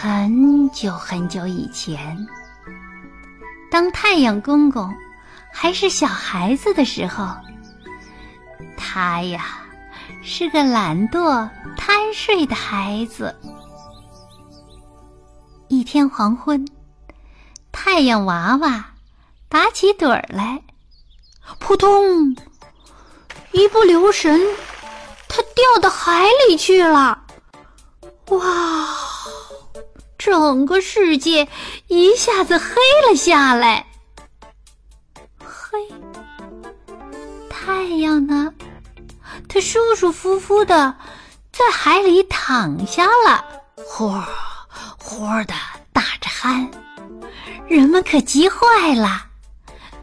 [0.00, 2.16] 很久很久以前，
[3.68, 4.94] 当太阳公公
[5.52, 7.26] 还是小孩子的时候，
[8.76, 9.58] 他呀
[10.22, 13.34] 是个懒惰贪睡的孩子。
[15.66, 16.64] 一天黄昏，
[17.72, 18.92] 太阳娃娃
[19.48, 20.62] 打起盹儿来，
[21.58, 22.36] 扑通，
[23.50, 24.40] 一不留神，
[25.28, 27.24] 他掉到海里去了。
[28.28, 29.07] 哇！
[30.28, 31.48] 整个世界
[31.86, 32.74] 一下子黑
[33.08, 33.86] 了下来。
[35.38, 35.78] 嘿，
[37.48, 38.52] 太阳呢？
[39.48, 40.94] 它舒舒服服的
[41.50, 43.42] 在海里躺下了，
[43.74, 44.12] 呼
[44.98, 45.54] 呼的
[45.94, 46.68] 打着鼾。
[47.66, 49.22] 人们可急坏了，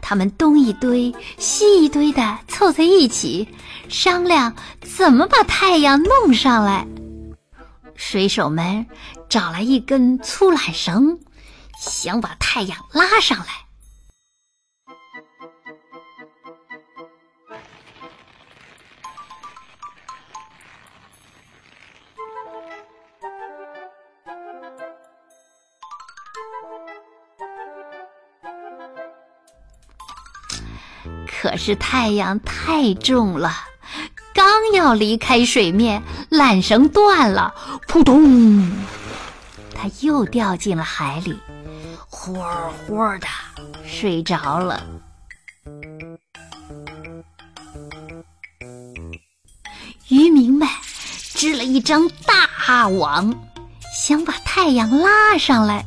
[0.02, 3.48] 他们东一堆西一堆的凑在一起，
[3.88, 4.56] 商量
[4.96, 6.84] 怎么把太阳弄上来。
[7.96, 8.86] 水手们
[9.28, 11.18] 找来一根粗缆绳，
[11.80, 13.46] 想把太阳拉上来。
[31.26, 33.52] 可是太阳太重了。
[34.36, 37.54] 刚要离开水面，缆绳断了，
[37.88, 38.70] 扑通，
[39.74, 41.38] 他又掉进了海里，
[42.10, 42.34] 呼
[42.86, 43.26] 呼的
[43.86, 44.84] 睡着了。
[50.08, 50.68] 渔民们
[51.32, 53.34] 织了一张大网，
[53.98, 55.86] 想把太阳拉上来。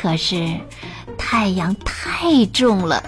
[0.00, 0.60] 可是
[1.18, 3.02] 太阳太重了，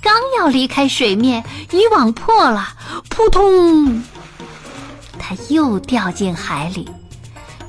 [0.00, 2.66] 刚要离开水面，渔网破了，
[3.08, 4.02] 扑通，
[5.20, 6.90] 它又掉进海里，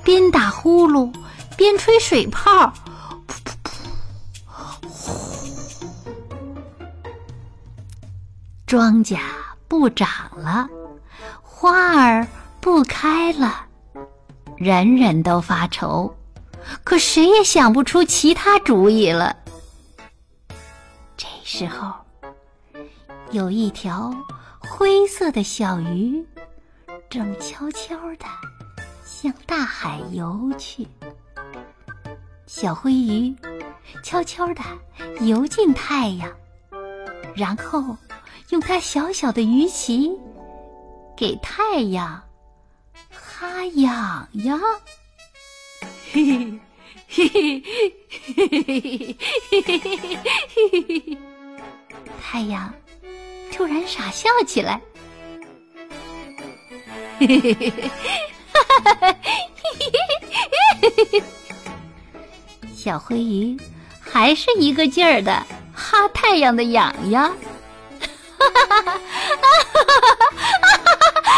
[0.03, 1.13] 边打呼噜
[1.55, 2.73] 边吹水泡，
[3.27, 5.13] 噗噗噗，呼，
[8.65, 9.19] 庄稼
[9.67, 10.67] 不长了，
[11.43, 12.27] 花儿
[12.59, 13.67] 不开了，
[14.57, 16.11] 人人都发愁。
[16.83, 19.35] 可谁也想不出其他主意了。
[21.15, 21.93] 这时候，
[23.31, 24.13] 有一条
[24.59, 26.25] 灰色的小鱼，
[27.09, 28.25] 正悄悄地
[29.05, 30.87] 向大海游去。
[32.45, 33.35] 小灰鱼
[34.03, 34.61] 悄悄地
[35.21, 36.31] 游进太阳，
[37.35, 37.97] 然后
[38.49, 40.19] 用它小小的鱼鳍
[41.17, 42.21] 给太阳
[43.11, 44.59] 哈痒痒。
[46.13, 46.61] 嘿嘿
[47.07, 47.63] 嘿嘿嘿
[48.35, 48.77] 嘿嘿
[49.49, 51.17] 嘿嘿嘿嘿嘿嘿！
[52.21, 52.71] 太阳
[53.51, 54.79] 突然傻笑起来，
[57.17, 57.89] 嘿嘿嘿嘿嘿，
[58.53, 59.27] 哈哈哈哈嘿
[59.63, 59.97] 嘿嘿
[60.29, 60.37] 嘿
[60.81, 61.23] 嘿嘿嘿！
[62.75, 63.57] 小灰鱼
[63.99, 65.43] 还是一个劲儿的
[65.73, 67.35] 哈太阳的痒痒，
[68.37, 68.99] 哈哈哈哈哈哈！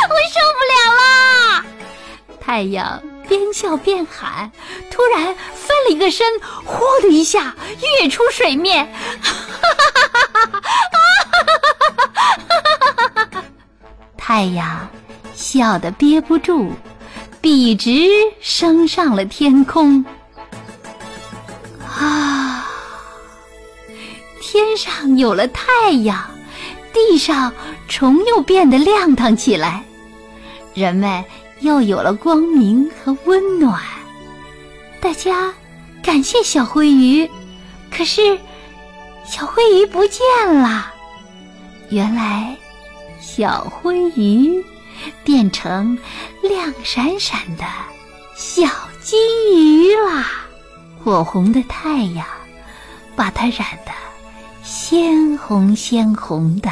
[0.10, 1.66] 我受不了啦！
[2.42, 3.02] 太阳。
[3.28, 4.52] 边笑边喊，
[4.90, 6.26] 突然翻了一个身，
[6.64, 7.54] 呼的一下
[8.02, 8.90] 跃出水面，
[14.18, 14.88] 太阳
[15.34, 16.72] 笑得憋不住，
[17.42, 17.92] 笔直
[18.42, 20.06] 升上了天空。
[22.00, 22.66] 啊，
[24.42, 26.30] 天上有了太阳，
[26.94, 27.52] 地上
[27.88, 29.84] 重又变得亮堂起来，
[30.74, 31.26] 人们。
[31.62, 33.82] 又有了光明和温暖，
[35.02, 35.54] 大家
[36.04, 37.30] 感谢小灰鱼。
[37.90, 38.38] 可是，
[39.26, 40.22] 小灰鱼不见
[40.54, 40.92] 了。
[41.90, 42.56] 原来，
[43.22, 44.64] 小灰鱼
[45.24, 45.98] 变成
[46.42, 47.64] 亮闪闪的
[48.36, 48.68] 小
[49.02, 49.18] 金
[49.56, 50.30] 鱼啦！
[51.04, 52.26] 火红的太阳
[53.16, 53.92] 把它染得
[54.64, 56.70] 鲜红鲜红的。